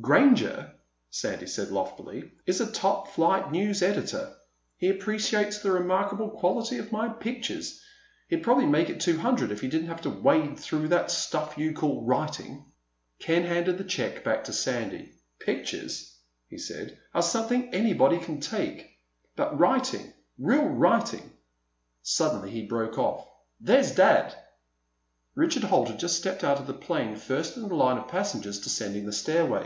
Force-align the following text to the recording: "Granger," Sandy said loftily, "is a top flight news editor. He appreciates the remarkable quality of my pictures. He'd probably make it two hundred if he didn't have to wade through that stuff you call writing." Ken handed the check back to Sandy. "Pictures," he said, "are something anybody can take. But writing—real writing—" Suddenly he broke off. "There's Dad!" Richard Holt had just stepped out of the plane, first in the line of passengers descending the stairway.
"Granger," 0.00 0.72
Sandy 1.08 1.46
said 1.46 1.70
loftily, 1.70 2.30
"is 2.44 2.60
a 2.60 2.70
top 2.70 3.08
flight 3.14 3.50
news 3.50 3.80
editor. 3.82 4.34
He 4.76 4.90
appreciates 4.90 5.58
the 5.60 5.70
remarkable 5.72 6.28
quality 6.28 6.76
of 6.76 6.92
my 6.92 7.08
pictures. 7.08 7.80
He'd 8.28 8.42
probably 8.42 8.66
make 8.66 8.90
it 8.90 9.00
two 9.00 9.16
hundred 9.16 9.50
if 9.50 9.62
he 9.62 9.68
didn't 9.68 9.86
have 9.86 10.02
to 10.02 10.10
wade 10.10 10.58
through 10.60 10.88
that 10.88 11.10
stuff 11.10 11.56
you 11.56 11.72
call 11.72 12.02
writing." 12.04 12.66
Ken 13.18 13.44
handed 13.44 13.78
the 13.78 13.84
check 13.84 14.22
back 14.24 14.44
to 14.44 14.52
Sandy. 14.52 15.14
"Pictures," 15.40 16.18
he 16.50 16.58
said, 16.58 16.98
"are 17.14 17.22
something 17.22 17.72
anybody 17.72 18.18
can 18.18 18.40
take. 18.40 18.98
But 19.36 19.58
writing—real 19.58 20.66
writing—" 20.68 21.32
Suddenly 22.02 22.50
he 22.50 22.66
broke 22.66 22.98
off. 22.98 23.26
"There's 23.58 23.94
Dad!" 23.94 24.34
Richard 25.34 25.64
Holt 25.64 25.88
had 25.88 25.98
just 26.00 26.18
stepped 26.18 26.44
out 26.44 26.58
of 26.58 26.66
the 26.66 26.74
plane, 26.74 27.16
first 27.16 27.56
in 27.56 27.66
the 27.66 27.74
line 27.74 27.96
of 27.96 28.08
passengers 28.08 28.60
descending 28.60 29.06
the 29.06 29.12
stairway. 29.12 29.64